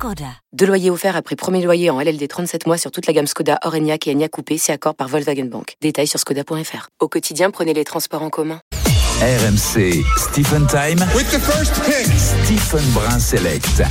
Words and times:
Skoda. 0.00 0.32
Deux 0.54 0.64
loyers 0.64 0.88
offerts 0.88 1.14
après 1.14 1.36
premier 1.36 1.62
loyer 1.62 1.90
en 1.90 2.00
LLD 2.00 2.26
37 2.26 2.66
mois 2.66 2.78
sur 2.78 2.90
toute 2.90 3.06
la 3.06 3.12
gamme 3.12 3.26
Skoda, 3.26 3.58
Orenia 3.64 3.96
et 4.06 4.10
Enya 4.10 4.30
Coupé, 4.30 4.56
c'est 4.56 4.72
accord 4.72 4.94
par 4.94 5.08
Volkswagen 5.08 5.44
Bank. 5.44 5.74
Détails 5.82 6.06
sur 6.06 6.18
skoda.fr. 6.18 6.88
Au 7.00 7.08
quotidien, 7.08 7.50
prenez 7.50 7.74
les 7.74 7.84
transports 7.84 8.22
en 8.22 8.30
commun. 8.30 8.62
RMC 9.20 10.02
Stephen 10.16 10.66
Time. 10.68 11.04
With 11.14 11.28
the 11.28 11.38
first 11.38 11.74
pick. 11.84 12.06
Stephen 12.16 12.82
Brun 12.92 13.18
Select. 13.18 13.82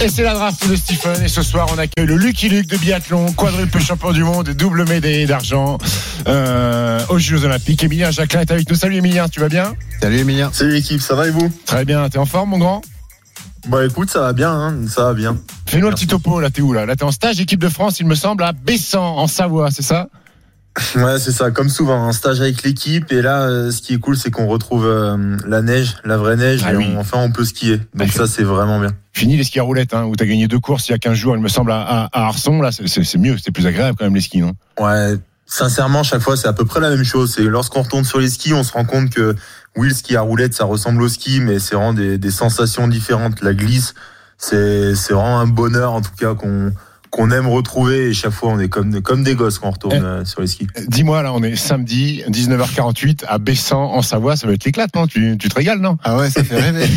Et 0.00 0.08
c'est 0.08 0.22
la 0.22 0.34
draft 0.34 0.68
de 0.70 0.76
Stephen. 0.76 1.20
Et 1.20 1.28
ce 1.28 1.42
soir, 1.42 1.66
on 1.74 1.78
accueille 1.78 2.06
le 2.06 2.14
Lucky 2.14 2.48
Luke 2.48 2.68
de 2.68 2.76
biathlon, 2.76 3.32
quadruple 3.32 3.80
champion 3.80 4.12
du 4.12 4.22
monde 4.22 4.50
et 4.50 4.54
double 4.54 4.88
médaillé 4.88 5.26
d'argent 5.26 5.78
euh, 6.28 7.00
aux 7.08 7.18
Jeux 7.18 7.44
Olympiques. 7.44 7.82
Emilien 7.82 8.12
Jacquelin 8.12 8.42
est 8.42 8.52
avec 8.52 8.70
nous. 8.70 8.76
Salut 8.76 8.98
Emilien, 8.98 9.28
tu 9.28 9.40
vas 9.40 9.48
bien? 9.48 9.74
Salut 10.00 10.18
Emilien. 10.18 10.52
Salut 10.52 10.74
l'équipe, 10.74 11.00
ça 11.00 11.16
va 11.16 11.26
et 11.26 11.30
vous? 11.30 11.50
Très 11.64 11.84
bien. 11.84 12.08
T'es 12.08 12.18
en 12.18 12.26
forme, 12.26 12.50
mon 12.50 12.58
grand? 12.58 12.82
Bah 13.68 13.84
écoute, 13.84 14.10
ça 14.10 14.20
va 14.20 14.32
bien, 14.32 14.50
hein, 14.52 14.74
ça 14.88 15.04
va 15.04 15.14
bien. 15.14 15.36
Fais-nous 15.66 15.88
un 15.88 15.92
petit 15.92 16.06
topo. 16.06 16.38
Là, 16.40 16.50
t'es 16.50 16.62
où 16.62 16.72
là? 16.72 16.86
Là, 16.86 16.94
t'es 16.94 17.02
en 17.04 17.10
stage 17.10 17.40
équipe 17.40 17.60
de 17.60 17.68
France, 17.68 17.98
il 18.00 18.06
me 18.06 18.14
semble, 18.14 18.44
à 18.44 18.52
Bessan, 18.52 19.02
en 19.02 19.26
Savoie, 19.26 19.70
c'est 19.70 19.82
ça? 19.82 20.08
Ouais, 20.94 21.18
c'est 21.18 21.32
ça, 21.32 21.50
comme 21.50 21.70
souvent, 21.70 22.04
un 22.06 22.12
stage 22.12 22.40
avec 22.42 22.62
l'équipe. 22.62 23.10
Et 23.10 23.22
là, 23.22 23.44
euh, 23.44 23.70
ce 23.70 23.80
qui 23.80 23.94
est 23.94 23.98
cool, 23.98 24.14
c'est 24.16 24.30
qu'on 24.30 24.46
retrouve 24.46 24.84
euh, 24.86 25.36
la 25.46 25.62
neige, 25.62 25.96
la 26.04 26.18
vraie 26.18 26.36
neige, 26.36 26.60
Ah 26.66 26.74
et 26.74 26.76
oui. 26.76 26.86
on- 26.94 27.00
enfin 27.00 27.16
on 27.18 27.32
peut 27.32 27.46
skier. 27.46 27.78
Donc 27.78 27.86
D'accord. 27.94 28.14
ça, 28.14 28.26
c'est 28.26 28.42
vraiment 28.42 28.78
bien. 28.78 28.90
Fini 29.14 29.38
les 29.38 29.44
skis 29.44 29.58
à 29.58 29.62
roulettes, 29.62 29.94
hein, 29.94 30.04
où 30.04 30.14
t'as 30.16 30.26
gagné 30.26 30.48
deux 30.48 30.58
courses 30.60 30.86
il 30.88 30.92
y 30.92 30.94
a 30.94 30.98
15 30.98 31.14
jours, 31.16 31.34
il 31.34 31.42
me 31.42 31.48
semble, 31.48 31.72
à, 31.72 31.80
à, 31.80 32.04
à 32.12 32.26
Arson. 32.26 32.60
Là, 32.60 32.70
c'est 32.72 33.16
mieux, 33.18 33.36
c'est 33.42 33.52
plus 33.52 33.66
agréable 33.66 33.96
quand 33.98 34.04
même 34.04 34.14
les 34.14 34.20
skis, 34.20 34.40
non? 34.42 34.52
Ouais, 34.78 35.14
sincèrement, 35.46 36.02
chaque 36.02 36.22
fois, 36.22 36.36
c'est 36.36 36.48
à 36.48 36.52
peu 36.52 36.64
près 36.64 36.80
la 36.80 36.90
même 36.90 37.04
chose. 37.04 37.32
C'est 37.34 37.42
lorsqu'on 37.42 37.82
retourne 37.82 38.04
sur 38.04 38.18
les 38.18 38.28
skis, 38.28 38.52
on 38.52 38.62
se 38.62 38.72
rend 38.72 38.84
compte 38.84 39.10
que 39.10 39.34
oui, 39.76 39.88
le 39.88 39.94
ski 39.94 40.16
à 40.16 40.20
roulette, 40.22 40.54
ça 40.54 40.64
ressemble 40.64 41.02
au 41.02 41.08
ski, 41.08 41.40
mais 41.40 41.58
c'est 41.58 41.74
vraiment 41.74 41.94
des, 41.94 42.18
des 42.18 42.30
sensations 42.30 42.88
différentes. 42.88 43.42
La 43.42 43.54
glisse, 43.54 43.94
c'est 44.38 44.94
c'est 44.94 45.12
vraiment 45.12 45.40
un 45.40 45.46
bonheur, 45.46 45.92
en 45.92 46.00
tout 46.00 46.14
cas, 46.18 46.34
qu'on 46.34 46.72
qu'on 47.16 47.30
aime 47.30 47.48
retrouver. 47.48 48.10
Et 48.10 48.12
chaque 48.14 48.32
fois, 48.32 48.50
on 48.50 48.58
est 48.60 48.68
comme, 48.68 49.00
comme 49.02 49.24
des 49.24 49.34
gosses 49.34 49.58
quand 49.58 49.68
on 49.68 49.70
retourne 49.70 49.94
Eh. 49.96 50.04
euh, 50.04 50.24
sur 50.24 50.40
les 50.42 50.46
skis. 50.46 50.66
Dis-moi, 50.88 51.22
là, 51.22 51.32
on 51.32 51.42
est 51.42 51.56
samedi, 51.56 52.22
19h48, 52.30 53.24
à 53.26 53.38
Bessan, 53.38 53.78
en 53.78 54.02
Savoie. 54.02 54.36
Ça 54.36 54.46
va 54.46 54.52
être 54.52 54.64
l'éclate, 54.64 54.94
non? 54.94 55.06
Tu, 55.06 55.36
tu 55.38 55.48
te 55.48 55.54
régales, 55.54 55.80
non? 55.80 55.96
Ah 56.04 56.16
ouais, 56.18 56.30
ça 56.30 56.44
fait 56.44 56.60
rêver. 56.60 56.86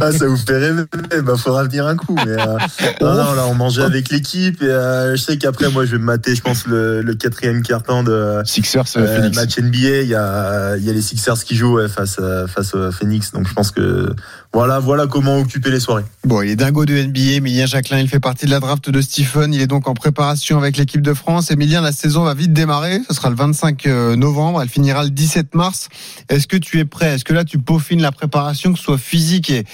Ah, 0.00 0.12
ça 0.12 0.26
vous 0.26 0.36
fait 0.36 0.56
rêver 0.58 0.84
Bah, 1.24 1.34
faudra 1.36 1.64
venir 1.64 1.86
un 1.86 1.96
coup. 1.96 2.14
Mais 2.24 2.32
euh, 2.32 2.56
non, 3.00 3.14
non, 3.14 3.32
là, 3.34 3.46
on 3.48 3.54
mangeait 3.54 3.82
avec 3.82 4.10
l'équipe 4.10 4.62
et 4.62 4.66
euh, 4.66 5.16
je 5.16 5.22
sais 5.22 5.36
qu'après, 5.38 5.68
moi, 5.70 5.84
je 5.84 5.92
vais 5.92 5.98
me 5.98 6.04
mater, 6.04 6.34
je 6.34 6.40
pense, 6.40 6.66
le, 6.66 7.02
le 7.02 7.14
quatrième 7.14 7.62
quart-temps 7.62 8.02
de 8.04 8.40
Sixers, 8.44 8.84
euh, 8.96 9.16
Phoenix. 9.16 9.36
match 9.36 9.58
NBA. 9.58 10.02
Il 10.02 10.08
y 10.08 10.14
a, 10.14 10.76
il 10.76 10.84
y 10.84 10.90
a 10.90 10.92
les 10.92 11.02
Sixers 11.02 11.42
qui 11.44 11.56
jouent 11.56 11.76
ouais, 11.76 11.88
face, 11.88 12.18
à- 12.18 12.46
face 12.46 12.74
à 12.74 12.90
Phoenix. 12.90 13.32
Donc, 13.32 13.48
je 13.48 13.54
pense 13.54 13.70
que 13.70 14.14
voilà, 14.54 14.78
voilà 14.78 15.06
comment 15.06 15.38
occuper 15.38 15.70
les 15.70 15.80
soirées. 15.80 16.04
Bon, 16.24 16.40
il 16.42 16.50
est 16.50 16.56
dingo 16.56 16.84
de 16.86 16.94
NBA. 16.94 17.32
Emilien 17.36 17.66
Jacquelin, 17.66 17.98
il 17.98 18.08
fait 18.08 18.20
partie 18.20 18.46
de 18.46 18.50
la 18.50 18.60
draft 18.60 18.67
de 18.76 19.00
Stephen. 19.00 19.54
Il 19.54 19.60
est 19.60 19.66
donc 19.66 19.88
en 19.88 19.94
préparation 19.94 20.58
avec 20.58 20.76
l'équipe 20.76 21.00
de 21.00 21.14
France. 21.14 21.50
Emilien, 21.50 21.80
la 21.80 21.92
saison 21.92 22.24
va 22.24 22.34
vite 22.34 22.52
démarrer. 22.52 23.00
Ce 23.08 23.14
sera 23.14 23.30
le 23.30 23.36
25 23.36 23.86
novembre. 24.16 24.62
Elle 24.62 24.68
finira 24.68 25.04
le 25.04 25.10
17 25.10 25.54
mars. 25.54 25.88
Est-ce 26.28 26.46
que 26.46 26.56
tu 26.56 26.78
es 26.78 26.84
prêt? 26.84 27.14
Est-ce 27.14 27.24
que 27.24 27.32
là, 27.32 27.44
tu 27.44 27.58
peaufines 27.58 28.02
la 28.02 28.12
préparation, 28.12 28.72
que 28.72 28.78
ce 28.78 28.84
soit 28.84 28.98
physique 28.98 29.50
et, 29.50 29.64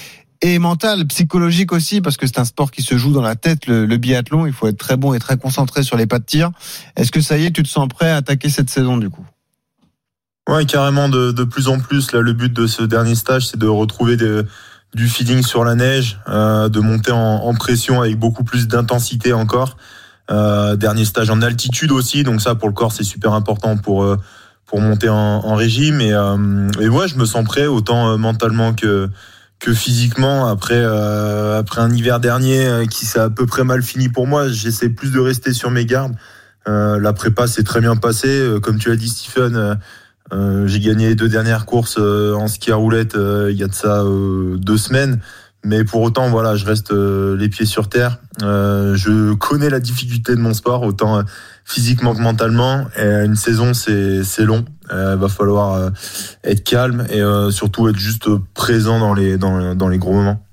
et 0.42 0.58
mentale, 0.58 1.06
psychologique 1.06 1.72
aussi, 1.72 2.00
parce 2.00 2.16
que 2.16 2.26
c'est 2.26 2.38
un 2.38 2.44
sport 2.44 2.70
qui 2.70 2.82
se 2.82 2.96
joue 2.96 3.12
dans 3.12 3.22
la 3.22 3.34
tête, 3.34 3.66
le, 3.66 3.86
biathlon. 3.96 4.46
Il 4.46 4.52
faut 4.52 4.68
être 4.68 4.78
très 4.78 4.96
bon 4.96 5.12
et 5.14 5.18
très 5.18 5.36
concentré 5.36 5.82
sur 5.82 5.96
les 5.96 6.06
pas 6.06 6.18
de 6.20 6.24
tir. 6.24 6.50
Est-ce 6.96 7.10
que 7.10 7.20
ça 7.20 7.36
y 7.36 7.46
est, 7.46 7.50
tu 7.50 7.62
te 7.62 7.68
sens 7.68 7.88
prêt 7.88 8.10
à 8.10 8.16
attaquer 8.16 8.48
cette 8.48 8.70
saison 8.70 8.96
du 8.96 9.10
coup? 9.10 9.26
Ouais, 10.48 10.66
carrément, 10.66 11.08
de, 11.08 11.32
de 11.32 11.44
plus 11.44 11.68
en 11.68 11.80
plus. 11.80 12.12
Là, 12.12 12.20
le 12.20 12.34
but 12.34 12.52
de 12.52 12.66
ce 12.66 12.82
dernier 12.82 13.14
stage, 13.14 13.48
c'est 13.48 13.58
de 13.58 13.66
retrouver 13.66 14.16
des- 14.16 14.42
du 14.94 15.08
feeling 15.08 15.42
sur 15.42 15.64
la 15.64 15.74
neige, 15.74 16.18
euh, 16.28 16.68
de 16.68 16.80
monter 16.80 17.12
en, 17.12 17.18
en 17.18 17.54
pression 17.54 18.00
avec 18.00 18.18
beaucoup 18.18 18.44
plus 18.44 18.68
d'intensité 18.68 19.32
encore. 19.32 19.76
Euh, 20.30 20.76
dernier 20.76 21.04
stage 21.04 21.28
en 21.28 21.42
altitude 21.42 21.92
aussi, 21.92 22.22
donc 22.22 22.40
ça 22.40 22.54
pour 22.54 22.68
le 22.68 22.74
corps 22.74 22.92
c'est 22.92 23.04
super 23.04 23.34
important 23.34 23.76
pour 23.76 24.04
euh, 24.04 24.18
pour 24.64 24.80
monter 24.80 25.08
en, 25.10 25.16
en 25.16 25.54
régime. 25.54 26.00
Et, 26.00 26.14
euh, 26.14 26.70
et 26.80 26.88
ouais 26.88 27.08
je 27.08 27.16
me 27.16 27.26
sens 27.26 27.44
prêt 27.44 27.66
autant 27.66 28.08
euh, 28.08 28.16
mentalement 28.16 28.72
que 28.72 29.10
que 29.58 29.74
physiquement. 29.74 30.46
Après 30.46 30.82
après 30.82 31.80
un 31.80 31.90
hiver 31.90 32.20
dernier 32.20 32.86
qui 32.90 33.04
s'est 33.04 33.20
à 33.20 33.30
peu 33.30 33.46
près 33.46 33.64
mal 33.64 33.82
fini 33.82 34.08
pour 34.08 34.26
moi 34.26 34.48
j'essaie 34.48 34.88
plus 34.88 35.10
de 35.10 35.20
rester 35.20 35.52
sur 35.52 35.70
mes 35.70 35.84
gardes. 35.84 36.14
La 36.66 37.12
prépa 37.12 37.46
s'est 37.46 37.62
très 37.62 37.80
bien 37.80 37.96
passée. 37.96 38.58
Comme 38.62 38.78
tu 38.78 38.88
l'as 38.88 38.96
dit 38.96 39.08
Stephen 39.08 39.78
euh, 40.32 40.66
j'ai 40.66 40.80
gagné 40.80 41.08
les 41.08 41.14
deux 41.14 41.28
dernières 41.28 41.66
courses 41.66 41.96
euh, 41.98 42.34
en 42.34 42.48
ski 42.48 42.72
à 42.72 42.76
roulette 42.76 43.14
euh, 43.14 43.50
il 43.52 43.58
y 43.58 43.62
a 43.62 43.68
de 43.68 43.74
ça 43.74 44.02
deux 44.56 44.78
semaines 44.78 45.20
mais 45.66 45.82
pour 45.82 46.02
autant, 46.02 46.28
voilà, 46.28 46.56
je 46.56 46.66
reste 46.66 46.92
les 46.92 47.48
pieds 47.48 47.64
sur 47.64 47.88
terre. 47.88 48.18
Je 48.38 49.32
connais 49.32 49.70
la 49.70 49.80
difficulté 49.80 50.34
de 50.34 50.38
mon 50.38 50.52
sport, 50.52 50.82
autant 50.82 51.22
physiquement 51.64 52.14
que 52.14 52.20
mentalement. 52.20 52.84
Une 52.98 53.34
saison, 53.34 53.72
c'est 53.72 54.44
long. 54.44 54.66
Il 54.90 55.16
va 55.18 55.28
falloir 55.30 55.90
être 56.44 56.64
calme 56.64 57.06
et 57.08 57.22
surtout 57.50 57.88
être 57.88 57.96
juste 57.96 58.28
présent 58.52 58.98
dans 58.98 59.14
les 59.14 59.38
dans, 59.38 59.74
dans 59.74 59.88
les 59.88 59.96
gros 59.96 60.12
moments. 60.12 60.44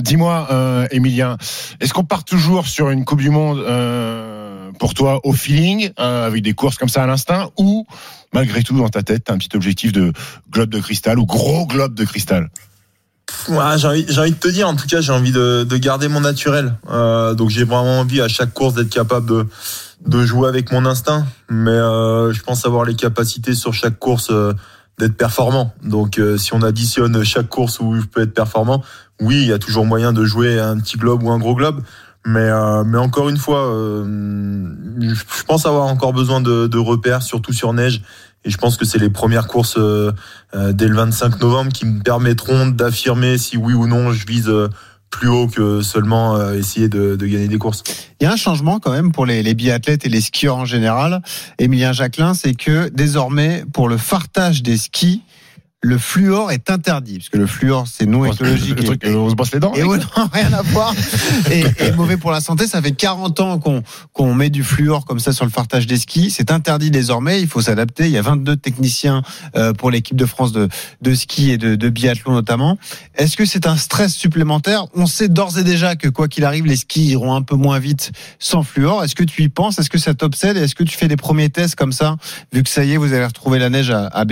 Dis-moi, 0.00 0.88
Emilien, 0.90 1.36
est-ce 1.78 1.94
qu'on 1.94 2.02
part 2.02 2.24
toujours 2.24 2.66
sur 2.66 2.90
une 2.90 3.04
Coupe 3.04 3.20
du 3.20 3.30
Monde 3.30 3.62
pour 4.80 4.94
toi 4.94 5.20
au 5.22 5.32
feeling, 5.32 5.90
avec 5.96 6.42
des 6.42 6.54
courses 6.54 6.76
comme 6.76 6.88
ça 6.88 7.04
à 7.04 7.06
l'instinct, 7.06 7.50
ou 7.56 7.86
malgré 8.34 8.62
tout 8.62 8.76
dans 8.76 8.90
ta 8.90 9.02
tête, 9.02 9.24
t'as 9.24 9.32
un 9.32 9.38
petit 9.38 9.56
objectif 9.56 9.92
de 9.92 10.12
globe 10.50 10.68
de 10.68 10.80
cristal 10.80 11.18
ou 11.18 11.24
gros 11.24 11.66
globe 11.66 11.94
de 11.94 12.04
cristal 12.04 12.50
j'ai 13.76 13.86
envie, 13.86 14.18
envie 14.18 14.32
de 14.32 14.36
te 14.36 14.48
dire, 14.48 14.68
en 14.68 14.76
tout 14.76 14.86
cas, 14.86 15.00
j'ai 15.00 15.12
envie 15.12 15.32
de, 15.32 15.64
de 15.64 15.76
garder 15.76 16.08
mon 16.08 16.20
naturel. 16.20 16.74
Euh, 16.90 17.34
donc 17.34 17.50
j'ai 17.50 17.64
vraiment 17.64 18.00
envie 18.00 18.20
à 18.20 18.28
chaque 18.28 18.52
course 18.52 18.74
d'être 18.74 18.90
capable 18.90 19.46
de, 20.06 20.24
jouer 20.24 20.48
avec 20.48 20.72
mon 20.72 20.84
instinct. 20.86 21.26
Mais 21.48 21.70
euh, 21.70 22.32
je 22.32 22.42
pense 22.42 22.66
avoir 22.66 22.84
les 22.84 22.94
capacités 22.94 23.54
sur 23.54 23.74
chaque 23.74 23.98
course 23.98 24.28
euh, 24.30 24.52
d'être 24.98 25.16
performant. 25.16 25.74
Donc 25.82 26.20
si 26.38 26.54
on 26.54 26.62
additionne 26.62 27.24
chaque 27.24 27.48
course 27.48 27.80
où 27.80 27.96
je 27.96 28.06
peux 28.06 28.22
être 28.22 28.34
performant, 28.34 28.82
oui, 29.20 29.42
il 29.42 29.48
y 29.48 29.52
a 29.52 29.58
toujours 29.58 29.86
moyen 29.86 30.12
de 30.12 30.24
jouer 30.24 30.60
un 30.60 30.78
petit 30.78 30.96
globe 30.96 31.22
ou 31.22 31.30
un 31.30 31.38
gros 31.38 31.54
globe. 31.54 31.82
Mais, 32.26 32.40
euh, 32.40 32.84
mais 32.84 32.98
encore 32.98 33.28
une 33.28 33.36
fois, 33.36 33.66
euh, 33.66 34.04
je 34.98 35.42
pense 35.46 35.66
avoir 35.66 35.86
encore 35.86 36.12
besoin 36.12 36.40
de, 36.40 36.66
de 36.66 36.78
repères, 36.78 37.22
surtout 37.22 37.52
sur 37.52 37.72
neige. 37.72 38.02
Et 38.44 38.50
je 38.50 38.58
pense 38.58 38.76
que 38.76 38.84
c'est 38.84 38.98
les 38.98 39.10
premières 39.10 39.46
courses 39.46 39.76
euh, 39.78 40.12
euh, 40.54 40.72
dès 40.72 40.88
le 40.88 40.94
25 40.94 41.40
novembre 41.40 41.72
qui 41.72 41.86
me 41.86 42.02
permettront 42.02 42.66
d'affirmer 42.66 43.38
si 43.38 43.56
oui 43.56 43.72
ou 43.72 43.86
non 43.86 44.12
je 44.12 44.26
vise 44.26 44.48
euh, 44.48 44.68
plus 45.08 45.28
haut 45.28 45.46
que 45.46 45.80
seulement 45.80 46.36
euh, 46.36 46.54
essayer 46.54 46.88
de, 46.88 47.16
de 47.16 47.26
gagner 47.26 47.48
des 47.48 47.58
courses. 47.58 47.82
Il 48.20 48.24
y 48.24 48.26
a 48.26 48.32
un 48.32 48.36
changement 48.36 48.80
quand 48.80 48.90
même 48.90 49.12
pour 49.12 49.26
les, 49.26 49.42
les 49.42 49.54
biathlètes 49.54 50.04
et 50.04 50.08
les 50.08 50.20
skieurs 50.20 50.56
en 50.56 50.64
général. 50.64 51.22
Emilien 51.58 51.92
Jacquelin, 51.92 52.34
c'est 52.34 52.54
que 52.54 52.88
désormais, 52.90 53.64
pour 53.72 53.88
le 53.88 53.96
fartage 53.96 54.62
des 54.62 54.76
skis, 54.76 55.22
le 55.84 55.98
fluor 55.98 56.50
est 56.50 56.70
interdit, 56.70 57.18
parce 57.18 57.28
que 57.28 57.36
le 57.36 57.46
fluor, 57.46 57.86
c'est 57.86 58.06
non 58.06 58.24
écologique. 58.24 58.76
Le 58.76 58.82
et- 58.82 58.84
truc, 58.86 59.04
euh, 59.04 59.16
on 59.16 59.28
se 59.28 59.34
brosse 59.34 59.52
les 59.52 59.60
dents 59.60 59.72
Et 59.74 59.82
ouais, 59.82 59.98
non, 60.16 60.28
rien 60.32 60.52
à 60.52 60.62
voir. 60.62 60.94
Et, 61.50 61.60
et 61.78 61.92
mauvais 61.92 62.16
pour 62.16 62.30
la 62.32 62.40
santé. 62.40 62.66
Ça 62.66 62.80
fait 62.80 62.92
40 62.92 63.40
ans 63.40 63.58
qu'on 63.58 63.82
qu'on 64.12 64.32
met 64.34 64.48
du 64.48 64.64
fluor 64.64 65.04
comme 65.04 65.20
ça 65.20 65.32
sur 65.32 65.44
le 65.44 65.50
fartage 65.50 65.86
des 65.86 65.98
skis. 65.98 66.30
C'est 66.30 66.50
interdit 66.50 66.90
désormais. 66.90 67.40
Il 67.42 67.48
faut 67.48 67.60
s'adapter. 67.60 68.06
Il 68.06 68.12
y 68.12 68.16
a 68.18 68.22
22 68.22 68.56
techniciens 68.56 69.22
euh, 69.56 69.72
pour 69.74 69.90
l'équipe 69.90 70.16
de 70.16 70.26
France 70.26 70.52
de, 70.52 70.68
de 71.02 71.14
ski 71.14 71.50
et 71.50 71.58
de, 71.58 71.74
de 71.74 71.88
biathlon 71.90 72.32
notamment. 72.32 72.78
Est-ce 73.16 73.36
que 73.36 73.44
c'est 73.44 73.66
un 73.66 73.76
stress 73.76 74.14
supplémentaire? 74.14 74.86
On 74.94 75.06
sait 75.06 75.28
d'ores 75.28 75.58
et 75.58 75.64
déjà 75.64 75.96
que 75.96 76.08
quoi 76.08 76.28
qu'il 76.28 76.44
arrive, 76.44 76.64
les 76.66 76.76
skis 76.76 77.06
iront 77.08 77.34
un 77.34 77.42
peu 77.42 77.56
moins 77.56 77.78
vite 77.78 78.12
sans 78.38 78.62
fluor. 78.62 79.04
Est-ce 79.04 79.14
que 79.14 79.24
tu 79.24 79.42
y 79.42 79.48
penses? 79.50 79.78
Est-ce 79.78 79.90
que 79.90 79.98
ça 79.98 80.14
t'obsède? 80.14 80.56
Et 80.56 80.60
Est-ce 80.60 80.74
que 80.74 80.84
tu 80.84 80.96
fais 80.96 81.08
des 81.08 81.16
premiers 81.16 81.50
tests 81.50 81.74
comme 81.76 81.92
ça, 81.92 82.16
vu 82.52 82.62
que 82.62 82.70
ça 82.70 82.84
y 82.84 82.92
est, 82.92 82.96
vous 82.96 83.12
avez 83.12 83.26
retrouvé 83.26 83.58
la 83.58 83.68
neige 83.70 83.90
à, 83.90 84.06
à 84.06 84.24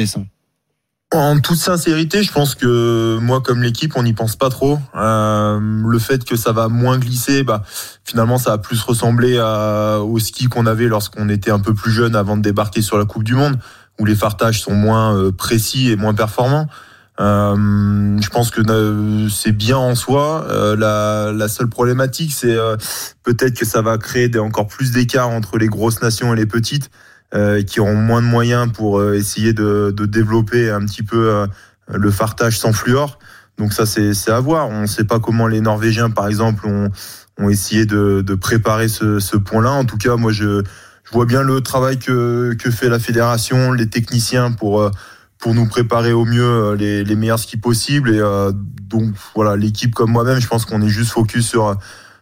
En 1.13 1.41
toute 1.41 1.59
sincérité, 1.59 2.23
je 2.23 2.33
pense 2.33 2.55
que 2.55 3.19
moi, 3.21 3.43
comme 3.43 3.63
l'équipe, 3.63 3.93
on 3.97 4.03
n'y 4.03 4.15
pense 4.15 4.35
pas 4.35 4.49
trop. 4.49 4.79
Euh, 4.97 5.61
le 5.61 5.99
fait 5.99 6.25
que 6.25 6.37
ça 6.37 6.53
va 6.53 6.69
moins 6.69 6.99
glisser, 6.99 7.43
bah, 7.43 7.63
finalement, 8.03 8.39
ça 8.39 8.53
va 8.53 8.59
plus 8.59 8.81
ressembler 8.83 9.39
à, 9.39 9.99
au 10.01 10.19
ski 10.19 10.47
qu'on 10.47 10.65
avait 10.65 10.89
lorsqu'on 10.89 11.29
était 11.29 11.51
un 11.51 11.61
peu 11.61 11.75
plus 11.75 11.93
jeune 11.93 12.17
avant 12.17 12.39
de 12.39 12.43
débarquer 12.43 12.81
sur 12.81 12.97
la 12.97 13.05
Coupe 13.05 13.25
du 13.25 13.35
Monde, 13.35 13.59
où 14.01 14.07
les 14.07 14.17
fartages 14.17 14.63
sont 14.63 14.75
moins 14.75 15.15
euh, 15.15 15.33
précis 15.33 15.91
et 15.91 15.97
moins 15.97 16.15
performants. 16.15 16.67
Euh, 17.21 18.19
je 18.21 18.29
pense 18.31 18.51
que 18.51 18.63
euh, 18.69 19.29
c'est 19.29 19.53
bien 19.53 19.77
en 19.77 19.95
soi. 19.95 20.47
Euh, 20.49 20.77
la, 20.77 21.33
la 21.33 21.49
seule 21.49 21.69
problématique, 21.69 22.33
c'est 22.33 22.57
euh, 22.57 22.77
peut-être 23.23 23.55
que 23.55 23.67
ça 23.67 23.83
va 23.83 23.99
créer 23.99 24.29
des, 24.29 24.39
encore 24.39 24.67
plus 24.67 24.93
d'écart 24.93 25.29
entre 25.29 25.59
les 25.59 25.69
grosses 25.69 26.01
nations 26.01 26.33
et 26.33 26.37
les 26.37 26.47
petites. 26.47 26.91
Euh, 27.35 27.63
qui 27.63 27.81
auront 27.81 27.95
moins 27.97 28.23
de 28.23 28.27
moyens 28.27 28.71
pour 28.73 28.99
euh, 28.99 29.15
essayer 29.15 29.53
de, 29.53 29.93
de 29.97 30.07
développer 30.07 30.71
un 30.71 30.85
petit 30.85 31.03
peu 31.03 31.31
euh, 31.31 31.47
le 31.93 32.11
fartage 32.11 32.59
sans 32.59 32.73
fluor. 32.73 33.19
Donc 33.59 33.73
ça, 33.73 33.87
c'est 33.87 34.31
à 34.31 34.41
voir. 34.41 34.69
On 34.71 34.83
ne 34.83 34.87
sait 34.87 35.05
pas 35.05 35.21
comment 35.21 35.47
les 35.47 35.61
Norvégiens, 35.61 36.11
par 36.11 36.27
exemple, 36.27 36.67
ont, 36.67 36.91
ont 37.39 37.49
essayé 37.51 37.85
de, 37.87 38.23
de 38.23 38.35
préparer 38.35 38.89
ce, 38.89 39.19
ce 39.19 39.37
point-là. 39.37 39.71
En 39.73 39.85
tout 39.85 39.99
cas, 39.99 40.17
moi, 40.17 40.33
je, 40.33 40.63
je 41.05 41.13
vois 41.13 41.27
bien 41.27 41.43
le 41.43 41.61
travail 41.61 41.99
que, 41.99 42.55
que 42.55 42.71
fait 42.71 42.89
la 42.89 42.99
fédération, 42.99 43.73
les 43.73 43.89
techniciens 43.89 44.53
pour 44.53 44.81
euh, 44.81 44.91
pour 45.39 45.55
nous 45.55 45.67
préparer 45.67 46.13
au 46.13 46.25
mieux 46.25 46.75
les, 46.75 47.03
les 47.05 47.17
meilleurs 47.17 47.41
skis 47.41 47.57
possibles. 47.57 48.11
Et 48.15 48.21
euh, 48.21 48.53
donc 48.89 49.13
voilà, 49.35 49.57
l'équipe 49.57 49.93
comme 49.93 50.13
moi-même, 50.13 50.41
je 50.41 50.47
pense 50.47 50.65
qu'on 50.65 50.81
est 50.81 50.89
juste 50.89 51.11
focus 51.11 51.49
sur 51.49 51.77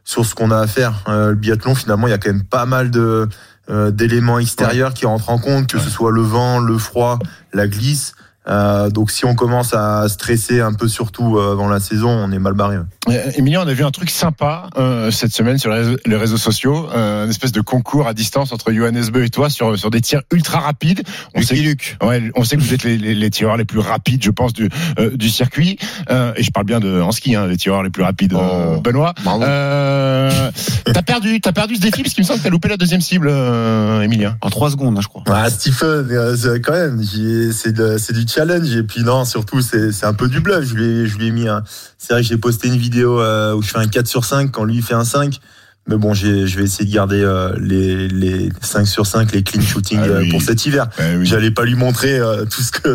sur 0.04 0.24
ce 0.24 0.34
qu'on 0.34 0.50
a 0.50 0.58
à 0.58 0.66
faire. 0.66 1.04
Euh, 1.06 1.28
le 1.30 1.34
biathlon, 1.36 1.74
finalement, 1.74 2.06
il 2.06 2.10
y 2.10 2.14
a 2.14 2.18
quand 2.18 2.32
même 2.32 2.44
pas 2.44 2.66
mal 2.66 2.90
de 2.90 3.28
euh, 3.70 3.90
d'éléments 3.90 4.38
extérieurs 4.38 4.94
qui 4.94 5.06
rentrent 5.06 5.30
en 5.30 5.38
compte, 5.38 5.68
que 5.68 5.78
ce 5.78 5.90
soit 5.90 6.10
le 6.10 6.22
vent, 6.22 6.58
le 6.58 6.76
froid, 6.76 7.18
la 7.52 7.68
glisse. 7.68 8.14
Euh, 8.48 8.90
donc 8.90 9.10
si 9.10 9.24
on 9.24 9.34
commence 9.34 9.74
à 9.74 10.08
stresser 10.08 10.60
un 10.60 10.72
peu 10.72 10.88
surtout 10.88 11.36
euh, 11.38 11.52
avant 11.52 11.68
la 11.68 11.78
saison, 11.78 12.08
on 12.08 12.32
est 12.32 12.38
mal 12.38 12.54
barré. 12.54 12.78
Euh, 13.10 13.30
Emilia, 13.36 13.60
on 13.62 13.66
a 13.68 13.72
vu 13.74 13.84
un 13.84 13.90
truc 13.90 14.08
sympa 14.10 14.68
euh, 14.76 15.10
cette 15.10 15.32
semaine 15.32 15.58
sur 15.58 15.70
les 15.70 15.78
réseaux, 15.78 15.96
les 16.06 16.16
réseaux 16.16 16.36
sociaux, 16.36 16.88
euh, 16.94 17.24
une 17.24 17.30
espèce 17.30 17.52
de 17.52 17.60
concours 17.60 18.06
à 18.06 18.14
distance 18.14 18.52
entre 18.52 18.72
Johannes 18.72 19.04
Beu 19.12 19.24
et 19.24 19.30
toi 19.30 19.50
sur 19.50 19.76
sur 19.78 19.90
des 19.90 20.00
tirs 20.00 20.22
ultra 20.32 20.60
rapides. 20.60 21.02
On 21.34 21.42
sait, 21.42 21.56
Luc. 21.56 21.96
ouais, 22.02 22.30
on 22.36 22.44
sait 22.44 22.56
que 22.56 22.62
vous 22.62 22.72
êtes 22.74 22.84
les, 22.84 22.96
les, 22.98 23.14
les 23.14 23.30
tireurs 23.30 23.56
les 23.56 23.64
plus 23.64 23.80
rapides, 23.80 24.22
je 24.22 24.30
pense, 24.30 24.52
du 24.52 24.68
euh, 24.98 25.16
du 25.16 25.28
circuit. 25.28 25.78
Euh, 26.10 26.32
et 26.36 26.42
je 26.42 26.50
parle 26.50 26.66
bien 26.66 26.78
de 26.80 27.00
en 27.00 27.10
ski, 27.12 27.34
hein, 27.34 27.46
les 27.46 27.56
tireurs 27.56 27.82
les 27.82 27.90
plus 27.90 28.02
rapides. 28.02 28.32
euh, 28.34 28.76
Oh. 28.76 28.80
Benoît, 28.80 29.14
euh, 29.42 30.50
t'as 30.84 31.02
perdu, 31.02 31.40
t'as 31.40 31.52
perdu 31.52 31.76
ce 31.76 31.80
défi 31.80 32.02
parce 32.02 32.14
qu'il 32.14 32.22
me 32.22 32.26
semble 32.26 32.38
que 32.40 32.44
t'as 32.44 32.50
loupé 32.50 32.68
la 32.68 32.76
deuxième 32.76 33.00
cible, 33.00 33.28
euh, 33.30 34.00
Emilia. 34.02 34.36
En 34.40 34.50
3 34.50 34.70
secondes, 34.70 34.96
hein, 34.96 35.00
je 35.02 35.08
crois. 35.08 35.22
Ah, 35.28 35.48
Stephen, 35.50 36.06
euh, 36.10 36.36
c'est- 36.36 36.60
quand 36.60 36.72
même, 36.72 37.02
c'est 37.02 38.12
du 38.12 38.26
challenge. 38.28 38.74
Et 38.76 38.82
puis 38.82 39.02
non, 39.02 39.24
surtout, 39.24 39.60
c'est 39.60 39.92
c'est 39.92 40.06
un 40.06 40.14
peu 40.14 40.28
du 40.28 40.40
bluff. 40.40 40.64
Je 40.64 40.74
lui 40.74 40.84
ai, 40.84 41.06
je 41.06 41.16
lui 41.18 41.26
ai 41.28 41.30
mis 41.30 41.48
un. 41.48 41.62
C'est 42.02 42.14
vrai 42.14 42.22
que 42.22 42.28
j'ai 42.28 42.38
posté 42.38 42.68
une 42.68 42.78
vidéo 42.78 43.20
euh, 43.20 43.54
où 43.54 43.60
je 43.62 43.68
fais 43.68 43.76
un 43.78 43.86
4 43.86 44.06
sur 44.06 44.24
5 44.24 44.50
quand 44.50 44.64
lui 44.64 44.76
il 44.76 44.82
fait 44.82 44.94
un 44.94 45.04
5. 45.04 45.38
Mais 45.86 45.96
bon, 45.96 46.14
j'ai- 46.14 46.46
je 46.46 46.56
vais 46.58 46.64
essayer 46.64 46.88
de 46.88 46.94
garder 46.94 47.20
euh, 47.20 47.54
les, 47.60 48.08
les 48.08 48.48
5 48.62 48.86
sur 48.86 49.06
5, 49.06 49.32
les 49.32 49.42
clean 49.42 49.60
shooting 49.60 49.98
Ah 50.02 50.06
euh, 50.06 50.20
oui. 50.22 50.30
pour 50.30 50.40
cet 50.40 50.64
hiver. 50.64 50.86
Eh 50.98 51.16
oui. 51.16 51.26
J'allais 51.26 51.50
pas 51.50 51.64
lui 51.64 51.74
montrer 51.74 52.18
euh, 52.18 52.44
tout 52.46 52.62
ce 52.62 52.70
que, 52.72 52.94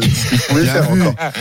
pouvais 0.49 0.63
Bien 0.63 0.73
faire 0.73 0.91
vu. 0.91 1.01
encore. 1.03 1.13
Ah, 1.19 1.31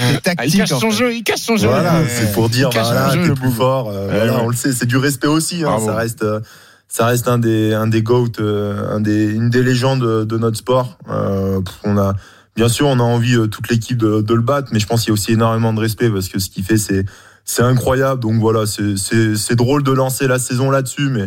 il 0.46 0.52
cache 0.58 0.68
son 0.70 0.90
jeu, 0.90 1.14
il 1.14 1.22
cache 1.22 1.40
son 1.40 1.56
jeu. 1.56 1.68
Voilà, 1.68 2.02
c'est 2.08 2.32
pour 2.32 2.48
dire, 2.50 2.68
voilà, 2.70 3.06
un 3.08 3.14
jeu, 3.14 3.22
t'es 3.22 3.28
le 3.28 3.34
plus 3.34 3.50
fort. 3.50 3.88
euh, 3.90 4.08
Ouais, 4.08 4.14
voilà, 4.16 4.34
ouais. 4.34 4.40
On 4.42 4.48
le 4.48 4.56
sait, 4.56 4.72
c'est 4.72 4.86
du 4.86 4.96
respect 4.98 5.26
aussi. 5.28 5.64
hein, 5.64 5.78
ça 5.84 5.94
reste, 5.94 6.22
euh, 6.22 6.40
ça 6.88 7.06
reste 7.06 7.28
un 7.28 7.38
des, 7.38 7.72
un 7.72 7.86
des 7.86 8.02
goats, 8.02 8.24
euh, 8.40 8.94
un 8.96 9.00
des, 9.00 9.24
une 9.26 9.48
des 9.48 9.62
légendes 9.62 10.00
de, 10.02 10.24
de 10.24 10.38
notre 10.38 10.56
sport. 10.58 10.98
Euh, 11.10 11.60
on 11.84 11.96
a, 11.98 12.14
bien 12.56 12.68
sûr, 12.68 12.86
on 12.88 12.98
a 12.98 13.02
envie 13.02 13.36
euh, 13.36 13.46
toute 13.46 13.68
l'équipe 13.70 13.98
de, 13.98 14.20
de 14.22 14.34
le 14.34 14.42
battre, 14.42 14.68
mais 14.72 14.80
je 14.80 14.86
pense 14.86 15.00
qu'il 15.02 15.08
y 15.08 15.12
a 15.12 15.14
aussi 15.14 15.32
énormément 15.32 15.72
de 15.72 15.80
respect 15.80 16.10
parce 16.10 16.28
que 16.28 16.38
ce 16.38 16.48
qu'il 16.50 16.64
fait, 16.64 16.78
c'est, 16.78 17.04
c'est 17.44 17.62
incroyable. 17.62 18.20
Donc 18.20 18.40
voilà, 18.40 18.64
c'est, 18.66 19.54
drôle 19.54 19.82
de 19.82 19.92
lancer 19.92 20.26
la 20.26 20.38
saison 20.38 20.70
là-dessus, 20.70 21.08
mais 21.10 21.26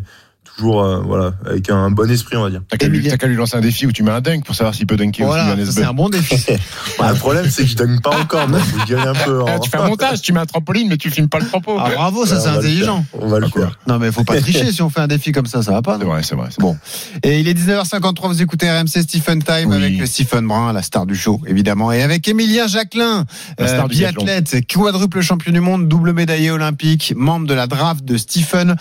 toujours, 0.57 0.83
euh, 0.83 1.01
voilà, 1.06 1.33
avec 1.45 1.69
un 1.69 1.92
bon 1.92 2.09
esprit, 2.09 2.36
on 2.36 2.44
va 2.44 2.50
dire. 2.50 2.62
T'as 2.68 2.77
qu'à 2.77 2.88
lui, 2.88 3.36
lancer 3.36 3.56
un 3.56 3.62
défi 3.62 3.86
où 3.86 3.92
tu 3.92 4.04
mets 4.04 4.12
un 4.12 4.21
dunk 4.21 4.44
pour 4.44 4.56
savoir 4.56 4.74
s'il 4.74 4.88
peut 4.88 4.98
dunker 4.98 5.25
Voilà, 5.25 5.54
aussi 5.54 5.65
ça, 5.65 5.71
c'est 5.71 5.83
un 5.83 5.94
bon 5.94 6.09
défi. 6.09 6.36
Ouais, 6.50 6.57
le 7.09 7.15
problème, 7.15 7.50
c'est 7.50 7.63
que 7.63 7.69
je 7.69 7.75
donne 7.75 8.01
pas 8.01 8.18
encore, 8.19 8.48
donc 8.48 8.59
faut 8.59 8.77
que 8.77 8.88
je 8.88 8.95
gagne 8.95 9.07
un 9.07 9.13
peu. 9.13 9.38
Ah, 9.48 9.51
hein. 9.56 9.59
tu 9.59 9.69
fais 9.69 9.77
un 9.77 9.88
montage, 9.88 10.21
tu 10.21 10.33
mets 10.33 10.39
un 10.39 10.45
trampoline, 10.45 10.89
mais 10.89 10.98
tu 10.98 11.09
filmes 11.12 11.30
pas 11.30 11.39
le 11.39 11.45
trampo. 11.45 11.77
Ah, 11.80 11.92
bravo, 11.94 12.25
ça 12.25 12.39
c'est 12.39 12.50
intelligent. 12.50 13.06
On 13.13 13.27
va 13.27 13.39
le 13.39 13.48
faire. 13.48 13.77
Non 13.88 14.00
mais 14.00 14.12
faut 14.12 14.24
pas 14.24 14.39
tricher 14.42 14.71
si 14.71 14.81
on 14.81 14.89
fait 14.89 15.00
un 15.00 15.07
défi 15.07 15.31
comme 15.31 15.45
ça, 15.45 15.62
ça 15.62 15.71
va 15.71 15.81
pas. 15.81 15.98
C'est 16.00 16.06
vrai, 16.06 16.24
c'est 16.24 16.36
vrai. 16.36 16.48
c'est 16.50 16.60
Bon. 16.60 16.75
Et 17.24 17.39
il 17.39 17.48
est 17.48 17.53
19h53, 17.53 18.27
vous 18.27 18.42
écoutez 18.42 18.69
RMC 18.69 18.88
Stephen 18.88 19.44
Time 19.44 19.69
Oui. 19.69 19.75
avec 19.75 20.07
Stephen 20.07 20.48
Brun, 20.48 20.74
la 20.74 20.81
star 20.81 21.06
du 21.06 21.15
show, 21.15 21.39
évidemment, 21.45 21.92
et 21.92 22.01
avec 22.01 22.27
Emilien 22.27 22.68
Jacquelin, 22.68 23.25
du 23.60 23.88
biathlète, 23.88 24.68
quadruple 24.68 25.21
champion 25.21 25.51
du 25.51 25.62
monde, 25.62 25.88
double 25.88 26.13
médaillé 26.13 26.51
olympique, 26.51 27.13
membre 27.15 27.48
de 27.48 27.53
la 27.53 27.68
draft 27.68 28.03
de 28.03 28.18
Stephen. 28.18 28.75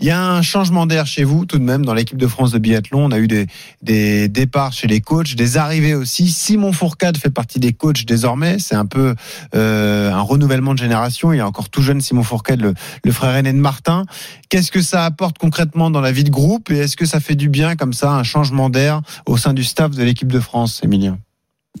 Il 0.00 0.06
y 0.06 0.10
a 0.10 0.32
un 0.32 0.40
changement 0.40 0.86
d'air 0.86 1.06
chez 1.06 1.24
vous, 1.24 1.44
tout 1.44 1.58
de 1.58 1.62
même, 1.62 1.84
dans 1.84 1.92
l'équipe 1.92 2.16
de 2.16 2.26
France 2.26 2.52
de 2.52 2.58
biathlon. 2.58 3.04
On 3.04 3.10
a 3.10 3.18
eu 3.18 3.28
des, 3.28 3.46
des 3.82 4.28
départs 4.28 4.72
chez 4.72 4.86
les 4.86 5.02
coachs, 5.02 5.34
des 5.34 5.58
arrivées 5.58 5.94
aussi. 5.94 6.30
Simon 6.30 6.72
Fourcade 6.72 7.18
fait 7.18 7.28
partie 7.28 7.60
des 7.60 7.74
coachs 7.74 8.06
désormais. 8.06 8.58
C'est 8.58 8.74
un 8.74 8.86
peu 8.86 9.14
euh, 9.54 10.10
un 10.10 10.22
renouvellement 10.22 10.72
de 10.72 10.78
génération. 10.78 11.34
Il 11.34 11.38
est 11.38 11.42
encore 11.42 11.68
tout 11.68 11.82
jeune, 11.82 12.00
Simon 12.00 12.22
Fourcade, 12.22 12.62
le, 12.62 12.72
le 13.04 13.12
frère 13.12 13.36
aîné 13.36 13.52
de 13.52 13.58
Martin. 13.58 14.06
Qu'est-ce 14.48 14.72
que 14.72 14.80
ça 14.80 15.04
apporte 15.04 15.36
concrètement 15.36 15.90
dans 15.90 16.00
la 16.00 16.12
vie 16.12 16.24
de 16.24 16.30
groupe 16.30 16.70
et 16.70 16.78
est-ce 16.78 16.96
que 16.96 17.04
ça 17.04 17.20
fait 17.20 17.34
du 17.34 17.50
bien 17.50 17.76
comme 17.76 17.92
ça, 17.92 18.12
un 18.12 18.22
changement 18.22 18.70
d'air 18.70 19.02
au 19.26 19.36
sein 19.36 19.52
du 19.52 19.64
staff 19.64 19.90
de 19.90 20.02
l'équipe 20.02 20.32
de 20.32 20.40
France, 20.40 20.80
Emilien 20.82 21.18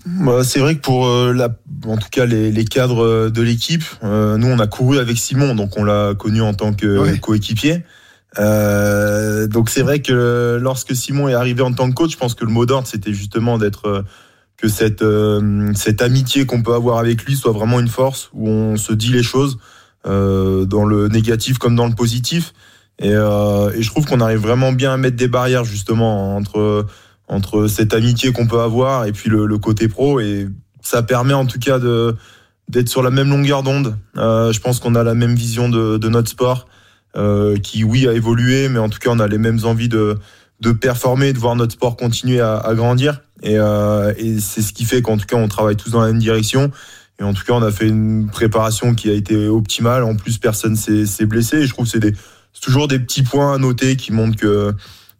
Bah, 0.04 0.44
c'est 0.44 0.60
vrai 0.60 0.74
que 0.74 0.80
pour 0.80 1.06
euh, 1.06 1.32
la, 1.32 1.48
en 1.86 1.96
tout 1.96 2.08
cas 2.10 2.26
les, 2.26 2.52
les 2.52 2.64
cadres 2.66 3.02
euh, 3.02 3.30
de 3.30 3.40
l'équipe, 3.40 3.84
euh, 4.04 4.36
nous 4.36 4.46
on 4.46 4.58
a 4.58 4.66
couru 4.66 4.98
avec 4.98 5.16
Simon, 5.16 5.54
donc 5.54 5.78
on 5.78 5.84
l'a 5.84 6.14
connu 6.14 6.42
en 6.42 6.52
tant 6.52 6.74
que 6.74 7.16
coéquipier. 7.16 7.82
Euh, 8.38 9.46
donc 9.48 9.70
c'est 9.70 9.82
vrai 9.82 10.00
que 10.00 10.58
lorsque 10.60 10.94
Simon 10.94 11.28
est 11.28 11.34
arrivé 11.34 11.62
en 11.62 11.72
tant 11.72 11.88
que 11.88 11.94
coach, 11.94 12.12
je 12.12 12.16
pense 12.16 12.34
que 12.34 12.44
le 12.44 12.52
mot 12.52 12.64
d'ordre 12.64 12.86
c'était 12.86 13.12
justement 13.12 13.58
d'être 13.58 13.86
euh, 13.86 14.02
que 14.56 14.68
cette 14.68 15.02
euh, 15.02 15.72
cette 15.74 16.00
amitié 16.00 16.46
qu'on 16.46 16.62
peut 16.62 16.74
avoir 16.74 16.98
avec 16.98 17.24
lui 17.24 17.34
soit 17.34 17.52
vraiment 17.52 17.80
une 17.80 17.88
force 17.88 18.30
où 18.32 18.48
on 18.48 18.76
se 18.76 18.92
dit 18.92 19.12
les 19.12 19.22
choses 19.22 19.58
dans 20.04 20.84
le 20.86 21.08
négatif 21.08 21.58
comme 21.58 21.76
dans 21.76 21.86
le 21.86 21.94
positif. 21.94 22.54
Et, 23.00 23.12
euh, 23.14 23.70
et 23.72 23.82
je 23.82 23.90
trouve 23.90 24.04
qu'on 24.04 24.20
arrive 24.20 24.40
vraiment 24.40 24.72
bien 24.72 24.92
à 24.92 24.96
mettre 24.96 25.16
des 25.16 25.28
barrières 25.28 25.64
justement 25.64 26.36
entre 26.36 26.86
entre 27.28 27.68
cette 27.68 27.94
amitié 27.94 28.32
qu'on 28.32 28.46
peut 28.46 28.60
avoir 28.60 29.06
et 29.06 29.12
puis 29.12 29.30
le, 29.30 29.46
le 29.46 29.58
côté 29.58 29.88
pro. 29.88 30.20
Et 30.20 30.48
ça 30.82 31.02
permet 31.02 31.32
en 31.32 31.46
tout 31.46 31.58
cas 31.58 31.78
de 31.78 32.14
d'être 32.68 32.88
sur 32.88 33.02
la 33.02 33.10
même 33.10 33.30
longueur 33.30 33.62
d'onde. 33.62 33.96
Euh, 34.16 34.52
je 34.52 34.60
pense 34.60 34.80
qu'on 34.80 34.94
a 34.94 35.02
la 35.02 35.14
même 35.14 35.34
vision 35.34 35.68
de, 35.68 35.96
de 35.96 36.08
notre 36.08 36.30
sport, 36.30 36.66
euh, 37.16 37.56
qui 37.56 37.84
oui 37.84 38.06
a 38.08 38.12
évolué, 38.12 38.68
mais 38.68 38.78
en 38.78 38.88
tout 38.88 38.98
cas 38.98 39.10
on 39.10 39.18
a 39.18 39.28
les 39.28 39.38
mêmes 39.38 39.60
envies 39.64 39.88
de 39.88 40.18
de 40.60 40.72
performer, 40.72 41.32
de 41.32 41.38
voir 41.38 41.56
notre 41.56 41.72
sport 41.72 41.96
continuer 41.96 42.40
à, 42.40 42.58
à 42.58 42.74
grandir. 42.74 43.22
Et, 43.42 43.58
euh, 43.58 44.12
et 44.18 44.40
c'est 44.40 44.60
ce 44.60 44.74
qui 44.74 44.84
fait 44.84 45.00
qu'en 45.00 45.16
tout 45.16 45.24
cas 45.24 45.36
on 45.36 45.48
travaille 45.48 45.76
tous 45.76 45.90
dans 45.90 46.02
la 46.02 46.08
même 46.08 46.18
direction. 46.18 46.70
Et 47.18 47.22
en 47.22 47.32
tout 47.32 47.44
cas 47.44 47.54
on 47.54 47.62
a 47.62 47.70
fait 47.70 47.88
une 47.88 48.28
préparation 48.28 48.94
qui 48.94 49.08
a 49.08 49.14
été 49.14 49.48
optimale. 49.48 50.04
En 50.04 50.16
plus 50.16 50.36
personne 50.36 50.76
s'est 50.76 51.26
blessé. 51.26 51.58
Et 51.58 51.66
je 51.66 51.72
trouve 51.72 51.90
que 51.90 51.98
c'est 51.98 52.60
toujours 52.60 52.88
des 52.88 52.98
petits 52.98 53.22
points 53.22 53.54
à 53.54 53.58
noter 53.58 53.96
qui 53.96 54.12
montrent 54.12 54.38
que 54.38 54.74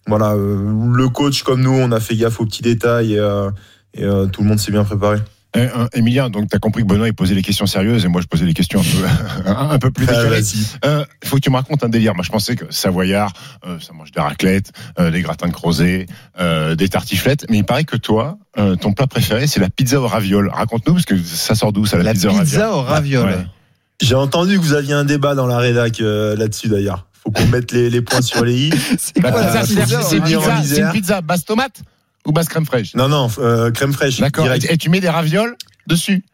voilà, 0.07 0.33
euh, 0.33 0.93
le 0.93 1.09
coach 1.09 1.43
comme 1.43 1.63
nous, 1.63 1.73
on 1.73 1.93
a 1.93 2.01
fait 2.01 2.17
gaffe 2.17 2.41
aux 2.41 2.47
petits 2.47 2.63
détails 2.63 3.15
et, 3.15 3.19
euh, 3.19 3.51
et, 3.95 4.05
euh, 4.05 4.27
tout 4.27 4.43
le 4.43 4.49
monde 4.49 4.59
s'est 4.59 4.73
bien 4.73 4.85
préparé. 4.85 5.19
Euh, 5.57 5.89
Emilien, 5.95 6.31
donc 6.31 6.49
tu 6.49 6.55
as 6.55 6.61
compris 6.61 6.83
que 6.83 6.87
Benoît 6.89 7.09
il 7.09 7.15
posait 7.15 7.35
les 7.35 7.43
questions 7.43 7.67
sérieuses 7.67 8.05
et 8.05 8.09
moi 8.09 8.21
je 8.21 8.27
posais 8.29 8.45
les 8.45 8.55
questions 8.55 8.81
un 8.81 8.83
peu, 8.85 9.49
un, 9.51 9.71
un 9.71 9.79
peu 9.81 9.91
plus 9.91 10.07
décalées. 10.07 10.29
vas-y. 10.29 10.65
Euh, 10.85 11.05
faut 11.25 11.37
que 11.37 11.41
tu 11.41 11.51
me 11.51 11.57
racontes 11.57 11.83
un 11.83 11.89
délire. 11.89 12.15
Moi 12.15 12.23
je 12.25 12.31
pensais 12.31 12.55
que 12.55 12.65
Savoyard, 12.71 13.33
euh, 13.67 13.79
ça 13.81 13.93
mange 13.93 14.13
des 14.13 14.21
raclettes, 14.21 14.71
euh, 15.01 15.11
des 15.11 15.23
gratins 15.23 15.49
de 15.49 15.53
crozet, 15.53 16.07
euh, 16.39 16.77
des 16.77 16.89
tartiflettes, 16.89 17.47
mais 17.51 17.59
il 17.59 17.65
paraît 17.65 17.83
que 17.85 17.97
toi, 17.97 18.39
euh, 18.59 18.77
ton 18.77 18.93
plat 18.93 19.09
préféré 19.09 19.49
c'est 19.49 19.59
la 19.61 19.71
pizza 19.71 20.01
au 20.01 20.07
raviol. 20.07 20.49
Raconte-nous 20.55 20.95
parce 20.95 21.07
que 21.07 21.19
ça 21.19 21.57
sort 21.57 21.73
d'où 21.73 21.85
ça 21.85 21.97
la, 21.97 22.05
La 22.05 22.13
pizza, 22.13 22.29
au 22.29 22.33
raviol 22.33 22.45
pizza 22.47 22.73
au 22.77 22.83
raviol. 22.83 23.27
Ouais. 23.29 23.47
J'ai 24.03 24.15
entendu 24.15 24.57
que 24.57 24.63
vous 24.63 24.75
aviez 24.75 24.95
un 24.95 25.05
débat 25.05 25.35
dans 25.35 25.47
la 25.49 25.59
rédac 25.59 26.01
euh, 26.01 26.37
là-dessus 26.37 26.69
d'ailleurs. 26.69 27.07
Faut 27.23 27.31
qu'on 27.33 27.47
mette 27.49 27.73
les, 27.73 27.91
les 27.91 28.01
points 28.01 28.23
sur 28.23 28.45
les 28.47 28.69
i. 28.69 28.71
C'est 28.99 29.21
quoi 29.21 29.31
pizza, 29.33 29.55
la 29.55 29.67
c'est- 30.03 30.17
une 30.17 30.23
pizza, 30.23 30.91
pizza 30.93 31.21
basse 31.21 31.45
tomate 31.45 31.83
ou 32.27 32.33
basse 32.33 32.49
crème 32.49 32.67
fraîche 32.67 32.95
Non, 32.95 33.09
non, 33.09 33.29
euh, 33.39 33.71
crème 33.71 33.93
fraîche. 33.93 34.21
D'accord. 34.21 34.47
Et, 34.53 34.59
et 34.73 34.77
tu 34.77 34.91
mets 34.91 35.01
des 35.01 35.09
ravioles 35.09 35.57
dessus. 35.87 36.25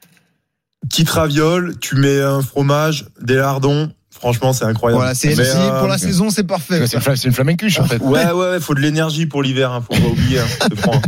Petite 0.88 1.10
raviole, 1.10 1.76
tu 1.80 1.96
mets 1.96 2.20
un 2.20 2.42
fromage, 2.42 3.06
des 3.20 3.34
lardons. 3.36 3.90
Franchement, 4.10 4.52
c'est 4.54 4.64
incroyable. 4.64 5.00
Voilà, 5.00 5.14
c'est 5.14 5.38
euh, 5.38 5.78
pour 5.78 5.88
la 5.88 5.98
saison, 5.98 6.30
c'est 6.30 6.44
parfait. 6.44 6.86
C'est 6.86 7.24
une, 7.24 7.32
flamencuche 7.32 7.78
en 7.78 7.84
fait. 7.84 7.98
Ouais, 7.98 8.24
ouais, 8.24 8.32
ouais, 8.32 8.60
faut 8.60 8.74
de 8.74 8.80
l'énergie 8.80 9.26
pour 9.26 9.42
l'hiver, 9.42 9.72
hein, 9.72 9.82
faut 9.82 10.00
pas 10.00 10.08
oublier. 10.08 10.38
Hein, 10.38 11.00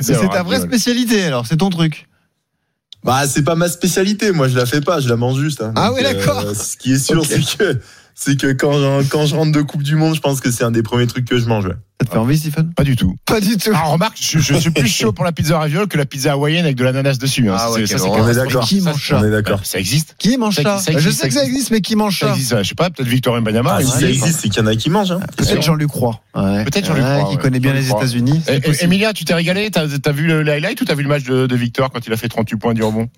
c'est 0.00 0.28
ta 0.30 0.42
vraie 0.42 0.60
spécialité 0.60 1.22
alors, 1.24 1.46
c'est 1.46 1.58
ton 1.58 1.70
truc. 1.70 2.08
Bah, 3.04 3.26
c'est 3.28 3.42
pas 3.42 3.54
ma 3.54 3.68
spécialité. 3.68 4.32
Moi, 4.32 4.48
je 4.48 4.56
la 4.56 4.66
fais 4.66 4.80
pas, 4.80 5.00
je 5.00 5.08
la 5.08 5.16
mange 5.16 5.38
juste. 5.40 5.60
hein. 5.60 5.72
Ah 5.76 5.88
Donc, 5.88 5.98
oui, 5.98 6.02
d'accord. 6.02 6.44
ce 6.54 6.76
qui 6.76 6.92
est 6.92 6.98
sûr, 6.98 7.24
c'est 7.24 7.40
que 7.58 7.80
c'est 8.24 8.36
que 8.40 8.52
quand 8.52 8.72
je, 8.72 9.08
quand 9.08 9.26
je 9.26 9.34
rentre 9.34 9.52
de 9.52 9.62
Coupe 9.62 9.82
du 9.82 9.96
Monde, 9.96 10.14
je 10.14 10.20
pense 10.20 10.40
que 10.40 10.50
c'est 10.50 10.64
un 10.64 10.70
des 10.70 10.82
premiers 10.82 11.06
trucs 11.06 11.24
que 11.26 11.38
je 11.38 11.46
mange. 11.46 11.66
ouais. 11.66 11.74
Ça 12.00 12.06
te 12.06 12.12
fait 12.12 12.18
envie, 12.18 12.36
Stephen 12.36 12.72
Pas 12.74 12.82
du 12.82 12.96
tout. 12.96 13.14
Pas 13.26 13.40
du 13.40 13.56
tout. 13.56 13.70
Alors 13.70 13.92
remarque, 13.92 14.16
je, 14.20 14.40
je 14.40 14.54
suis 14.54 14.70
plus 14.70 14.88
chaud 14.88 15.12
pour 15.12 15.24
la 15.24 15.30
pizza 15.30 15.56
raviole 15.56 15.86
que 15.86 15.96
la 15.96 16.04
pizza 16.04 16.32
hawaïenne 16.32 16.64
avec 16.64 16.76
de 16.76 16.82
l'ananas 16.82 17.16
dessus. 17.18 17.48
hein. 17.48 17.54
Ah 17.56 17.70
ouais, 17.70 17.86
ça. 17.86 17.96
On 18.04 18.28
est 18.28 18.34
d'accord. 18.34 18.64
Qui 18.66 18.80
mange 18.80 19.08
ça 19.08 19.20
On 19.20 19.24
est 19.24 19.30
d'accord. 19.30 19.60
Ça 19.64 19.78
existe. 19.78 20.16
Qui 20.18 20.36
mange 20.36 20.56
Ça 20.56 20.62
ça, 20.62 20.70
existe, 20.72 20.84
ça 20.86 20.92
Je 20.92 20.98
existe, 20.98 21.20
sais 21.22 21.28
que 21.28 21.34
ça 21.34 21.44
existe, 21.44 21.70
mais 21.70 21.80
qui 21.80 21.94
mange 21.94 22.18
Ça 22.18 22.26
ça 22.26 22.32
existe. 22.32 22.56
Je 22.62 22.68
sais 22.68 22.74
pas. 22.74 22.90
Peut-être 22.90 23.06
Victor 23.08 23.40
Mbanyama. 23.40 23.74
Ah, 23.76 23.82
il 23.82 23.86
si 23.86 23.92
ça 24.00 24.08
existe, 24.08 24.40
c'est 24.40 24.48
qu'il 24.48 24.60
y 24.62 24.64
en 24.64 24.66
a 24.66 24.74
qui 24.74 24.90
mangent. 24.90 25.12
Hein. 25.12 25.20
Peut-être 25.36 25.62
Jean-Luc 25.62 25.90
Roy. 25.90 26.20
Ouais. 26.34 26.64
Peut-être 26.64 26.86
Jean-Luc 26.86 27.04
Ouais, 27.04 27.20
Roy, 27.22 27.30
Qui 27.30 27.36
ouais. 27.36 27.42
connaît 27.42 27.60
bien 27.60 27.72
Jean-Luc 27.72 27.88
les. 27.88 27.96
États-Unis. 27.96 28.42
Emilia, 28.80 29.12
tu 29.12 29.24
t'es 29.24 29.34
régalé? 29.34 29.70
T'as 29.70 29.82
as 30.04 30.12
vu 30.12 30.26
le 30.26 30.48
highlight 30.48 30.80
ou 30.80 30.84
t'as 30.84 30.94
vu 30.96 31.04
le 31.04 31.08
match 31.08 31.22
de, 31.22 31.46
de 31.46 31.56
Victor 31.56 31.90
quand 31.92 32.04
il 32.04 32.12
a 32.12 32.16
fait 32.16 32.28
38 32.28 32.56
points 32.56 32.74
du 32.74 32.82
rebond 32.82 33.08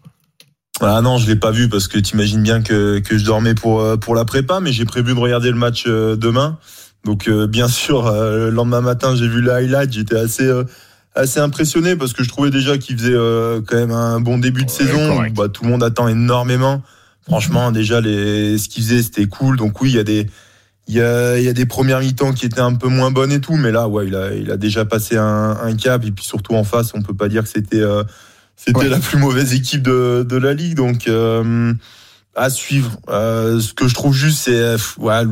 Ah 0.80 1.00
non, 1.02 1.18
je 1.18 1.26
l'ai 1.28 1.36
pas 1.36 1.50
vu 1.52 1.68
parce 1.68 1.86
que 1.88 1.98
t'imagines 1.98 2.42
bien 2.42 2.60
que, 2.62 2.98
que 2.98 3.16
je 3.16 3.24
dormais 3.24 3.54
pour, 3.54 3.80
euh, 3.80 3.96
pour 3.96 4.14
la 4.14 4.24
prépa, 4.24 4.58
mais 4.60 4.72
j'ai 4.72 4.84
prévu 4.84 5.14
de 5.14 5.18
regarder 5.18 5.50
le 5.50 5.56
match 5.56 5.84
euh, 5.86 6.16
demain. 6.16 6.58
Donc 7.04 7.28
euh, 7.28 7.46
bien 7.46 7.68
sûr, 7.68 8.06
euh, 8.06 8.46
le 8.46 8.50
lendemain 8.50 8.80
matin, 8.80 9.14
j'ai 9.14 9.28
vu 9.28 9.40
le 9.40 9.52
highlight, 9.52 9.92
j'étais 9.92 10.16
assez, 10.16 10.44
euh, 10.46 10.64
assez 11.14 11.38
impressionné 11.38 11.94
parce 11.94 12.12
que 12.12 12.24
je 12.24 12.28
trouvais 12.28 12.50
déjà 12.50 12.76
qu'il 12.76 12.98
faisait 12.98 13.12
euh, 13.14 13.60
quand 13.64 13.76
même 13.76 13.92
un 13.92 14.20
bon 14.20 14.38
début 14.38 14.64
de 14.64 14.70
Ouais, 14.70 14.76
saison. 14.76 15.14
correct. 15.14 15.36
Bah, 15.36 15.48
tout 15.48 15.64
le 15.64 15.70
monde 15.70 15.82
attend 15.84 16.08
énormément. 16.08 16.82
Franchement, 17.26 17.70
déjà 17.70 18.00
les 18.00 18.58
ce 18.58 18.68
qu'il 18.68 18.82
faisait, 18.82 19.02
c'était 19.02 19.26
cool. 19.26 19.56
Donc 19.56 19.80
oui, 19.80 19.90
il 19.90 19.96
y 19.96 20.00
a 20.00 20.04
des 20.04 20.26
il 20.86 20.94
y 20.96 21.00
a, 21.00 21.38
il 21.38 21.44
y 21.44 21.48
a 21.48 21.54
des 21.54 21.64
premières 21.64 22.00
mi-temps 22.00 22.32
qui 22.34 22.44
étaient 22.44 22.60
un 22.60 22.74
peu 22.74 22.88
moins 22.88 23.10
bonnes 23.10 23.32
et 23.32 23.40
tout, 23.40 23.56
mais 23.56 23.72
là, 23.72 23.88
ouais, 23.88 24.06
il 24.06 24.14
a, 24.14 24.34
il 24.34 24.50
a 24.50 24.58
déjà 24.58 24.84
passé 24.84 25.16
un, 25.16 25.56
un 25.62 25.74
cap 25.76 26.04
et 26.04 26.10
puis 26.10 26.22
surtout 26.26 26.52
en 26.54 26.62
face, 26.64 26.90
on 26.94 27.00
peut 27.00 27.14
pas 27.14 27.28
dire 27.28 27.44
que 27.44 27.48
c'était 27.48 27.80
euh, 27.80 28.02
c'était 28.56 28.78
Ouais. 28.78 28.88
la 28.88 28.98
plus 28.98 29.18
mauvaise 29.18 29.52
équipe 29.54 29.82
de, 29.82 30.26
de 30.28 30.36
la 30.36 30.52
ligue. 30.54 30.74
Donc 30.76 31.08
euh, 31.08 31.72
à 32.34 32.50
suivre. 32.50 32.96
Euh, 33.08 33.60
ce 33.60 33.72
que 33.74 33.86
je 33.88 33.94
trouve 33.94 34.14
juste, 34.14 34.38
c'est 34.44 34.54
euh, 34.56 34.76
ouais, 34.98 35.22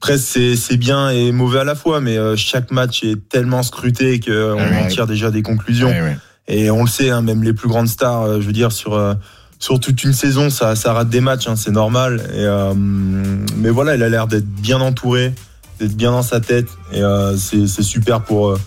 presque 0.00 0.24
c'est 0.24 0.56
c'est 0.56 0.76
bien 0.76 1.10
et 1.10 1.32
mauvais 1.32 1.60
à 1.60 1.64
la 1.64 1.74
fois, 1.74 2.00
mais 2.00 2.16
euh, 2.16 2.36
chaque 2.36 2.70
match 2.70 3.02
est 3.04 3.28
tellement 3.28 3.62
scruté 3.62 4.20
qu'on 4.20 4.32
Ouais. 4.54 4.82
en 4.84 4.86
tire 4.88 5.06
déjà 5.06 5.30
des 5.30 5.42
conclusions. 5.42 5.92
Et 6.46 6.70
on 6.70 6.82
le 6.84 6.88
sait, 6.90 7.08
hein, 7.10 7.22
même 7.22 7.42
les 7.42 7.54
plus 7.54 7.68
grandes 7.68 7.88
stars, 7.88 8.22
euh, 8.22 8.40
je 8.40 8.46
veux 8.46 8.52
dire, 8.52 8.70
sur, 8.70 8.92
euh, 8.92 9.14
sur 9.58 9.80
toute 9.80 10.04
une 10.04 10.12
saison, 10.12 10.50
ça, 10.50 10.76
ça 10.76 10.92
rate 10.92 11.08
des 11.08 11.22
matchs, 11.22 11.48
hein, 11.48 11.56
c'est 11.56 11.70
normal. 11.70 12.20
Et, 12.34 12.44
euh, 12.44 12.74
mais 12.76 13.70
voilà, 13.70 13.94
il 13.94 14.02
a 14.02 14.10
l'air 14.10 14.26
d'être 14.26 14.44
bien 14.46 14.78
entouré, 14.82 15.32
d'être 15.80 15.96
bien 15.96 16.10
dans 16.10 16.22
sa 16.22 16.40
tête. 16.40 16.68
Et 16.92 17.02
euh, 17.02 17.34
c'est 17.38 17.66
c'est 17.66 17.82
super 17.82 18.20
pour, 18.20 18.50
euh, 18.50 18.58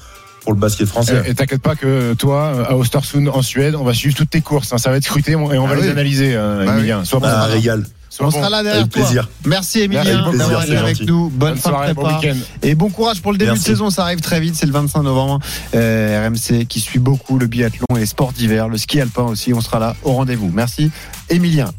pour 0.47 0.53
le 0.53 0.61
basket 0.61 0.87
français. 0.87 1.23
Et 1.25 1.35
t'inquiète 1.35 1.61
pas 1.61 1.75
que 1.75 2.13
toi, 2.13 2.67
à 2.69 2.75
Ostersund 2.77 3.27
en 3.27 3.41
Suède, 3.41 3.75
on 3.75 3.83
va 3.83 3.93
suivre 3.93 4.15
toutes 4.15 4.29
tes 4.29 4.39
courses. 4.39 4.71
hein. 4.71 4.77
Ça 4.77 4.89
va 4.89 4.95
être 4.95 5.03
scruté 5.03 5.33
et 5.33 5.35
on 5.35 5.45
va 5.45 5.55
Ah 5.73 5.75
les 5.75 5.81
oui. 5.81 5.89
analyser, 5.89 6.35
euh, 6.37 6.65
Bah 6.65 6.71
Emilien. 6.77 7.03
Sois 7.03 7.19
bon. 7.19 7.25
Bah, 7.27 7.43
régal. 7.47 7.85
Sois 8.09 8.27
On 8.27 8.29
bon. 8.29 8.37
sera 8.37 8.49
là 8.49 8.63
derrière 8.63 8.79
Avec 8.83 8.93
toi. 8.93 9.01
plaisir. 9.03 9.27
Merci 9.45 9.81
Emilien 9.81 10.31
d'avoir 10.31 10.63
été 10.63 10.77
avec 10.77 11.01
nous. 11.01 11.27
Bonne, 11.29 11.49
Bonne 11.49 11.57
fin 11.57 11.69
soirée, 11.71 11.89
de 11.89 11.93
bon 11.95 12.03
prépa. 12.03 12.19
week-end. 12.21 12.37
Et 12.63 12.75
bon 12.75 12.89
courage 12.89 13.21
pour 13.21 13.33
le 13.33 13.37
début 13.37 13.51
Merci. 13.51 13.63
de 13.65 13.67
saison, 13.71 13.89
ça 13.89 14.03
arrive 14.03 14.21
très 14.21 14.39
vite, 14.39 14.55
c'est 14.55 14.65
le 14.67 14.71
25 14.71 15.01
novembre. 15.03 15.39
Euh, 15.75 16.25
RMC 16.29 16.65
qui 16.65 16.79
suit 16.79 16.99
beaucoup 16.99 17.37
le 17.37 17.47
biathlon 17.47 17.85
et 17.97 17.99
les 17.99 18.05
sports 18.05 18.31
d'hiver, 18.31 18.69
le 18.69 18.77
ski 18.77 19.01
alpin 19.01 19.23
aussi, 19.23 19.53
on 19.53 19.59
sera 19.59 19.79
là 19.79 19.97
au 20.03 20.13
rendez-vous. 20.13 20.49
Merci 20.53 20.89
Emilien. 21.29 21.71